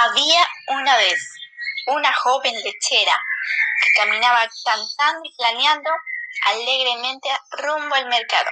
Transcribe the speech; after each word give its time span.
Había 0.00 0.46
una 0.68 0.96
vez 0.96 1.34
una 1.86 2.12
joven 2.12 2.54
lechera 2.62 3.24
que 3.82 3.90
caminaba 3.96 4.48
cantando 4.64 5.22
y 5.24 5.34
planeando 5.36 5.90
alegremente 6.46 7.28
rumbo 7.50 7.96
al 7.96 8.06
mercado, 8.06 8.48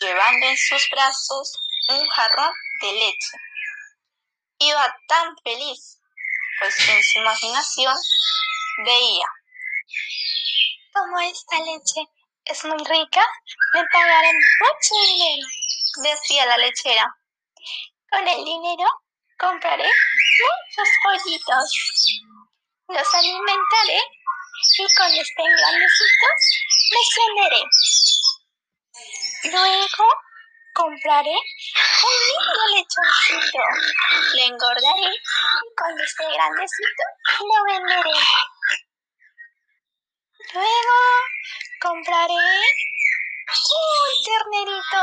llevando 0.00 0.46
en 0.46 0.56
sus 0.58 0.86
brazos 0.90 1.58
un 1.88 2.06
jarrón 2.10 2.52
de 2.82 2.92
leche. 2.92 3.38
Iba 4.58 4.94
tan 5.08 5.34
feliz, 5.38 5.98
pues 6.60 6.88
en 6.90 7.02
su 7.02 7.20
imaginación 7.20 7.96
veía, 8.84 9.26
como 10.92 11.20
esta 11.20 11.58
leche 11.60 12.02
es 12.44 12.64
muy 12.66 12.84
rica, 12.84 13.24
me 13.72 13.82
pagarán 13.90 14.36
mucho 14.36 14.94
dinero, 15.06 15.46
decía 16.02 16.44
la 16.44 16.58
lechera. 16.58 17.16
Con 18.10 18.28
el 18.28 18.44
dinero 18.44 18.84
compraré 19.38 19.88
muchos 20.74 20.88
pollitos, 21.02 21.66
los 22.88 23.14
alimentaré 23.14 24.00
y 24.78 24.94
cuando 24.96 25.20
estén 25.20 25.56
grandecitos 25.56 26.38
les 26.90 27.08
venderé. 27.16 27.62
Luego 29.52 30.06
compraré 30.74 31.30
un 31.30 32.16
lindo 32.26 32.62
lechoncito, 32.74 33.62
lo 34.34 34.42
engordaré 34.42 35.14
y 35.14 35.76
cuando 35.76 36.02
esté 36.02 36.24
grandecito 36.24 37.04
lo 37.40 37.64
venderé. 37.72 38.18
Luego 40.52 40.98
compraré 41.80 42.34
un 43.44 44.24
ternerito 44.24 45.02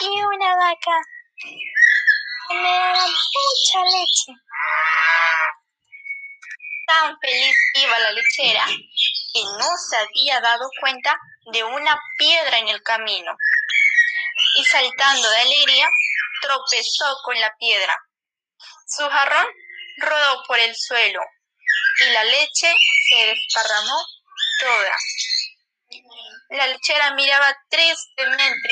y 0.00 0.22
una 0.22 0.56
vaca 0.56 1.00
me 2.50 2.62
daban 2.62 3.10
mucha 3.10 3.84
leche. 3.84 4.49
Tan 7.00 7.18
feliz 7.18 7.56
iba 7.76 7.98
la 7.98 8.12
lechera 8.12 8.66
que 8.66 9.42
no 9.42 9.68
se 9.88 9.96
había 9.96 10.38
dado 10.40 10.68
cuenta 10.80 11.16
de 11.50 11.64
una 11.64 11.98
piedra 12.18 12.58
en 12.58 12.68
el 12.68 12.82
camino. 12.82 13.38
Y 14.56 14.64
saltando 14.66 15.30
de 15.30 15.36
alegría, 15.38 15.88
tropezó 16.42 17.16
con 17.24 17.40
la 17.40 17.56
piedra. 17.56 17.96
Su 18.86 19.08
jarrón 19.08 19.46
rodó 19.96 20.42
por 20.46 20.58
el 20.58 20.76
suelo 20.76 21.22
y 22.00 22.10
la 22.12 22.24
leche 22.24 22.74
se 23.08 23.26
desparramó 23.26 23.98
toda. 24.58 24.96
La 26.50 26.66
lechera 26.66 27.14
miraba 27.14 27.56
tristemente 27.70 28.68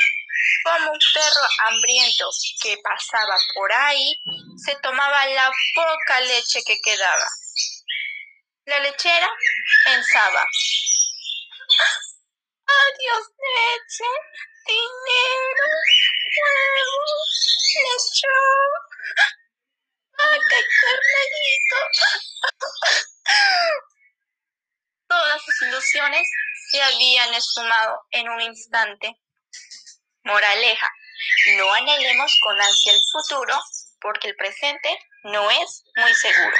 como 0.63 0.91
un 0.91 0.99
perro 1.13 1.47
hambriento 1.67 2.29
que 2.61 2.77
pasaba 2.83 3.35
por 3.55 3.71
ahí, 3.73 4.21
se 4.63 4.75
tomaba 4.83 5.25
la 5.27 5.51
poca 5.73 6.21
leche 6.21 6.61
que 6.65 6.79
quedaba. 6.81 7.25
La 8.69 8.79
lechera 8.81 9.27
pensaba, 9.83 10.45
adiós 12.67 13.25
leche, 13.57 14.09
dinero, 14.67 15.65
huevos, 16.37 17.31
lechón, 17.81 18.69
vaca 20.11 20.57
y 21.31 21.57
Todas 25.07 25.41
sus 25.43 25.61
ilusiones 25.63 26.29
se 26.69 26.79
habían 26.79 27.33
esfumado 27.33 28.05
en 28.11 28.29
un 28.29 28.41
instante. 28.41 29.15
Moraleja, 30.25 30.89
no 31.57 31.73
anhelemos 31.73 32.37
con 32.43 32.61
ansia 32.61 32.91
el 32.91 33.01
futuro 33.11 33.59
porque 33.99 34.27
el 34.27 34.35
presente 34.35 34.95
no 35.23 35.49
es 35.49 35.83
muy 35.95 36.13
seguro. 36.13 36.55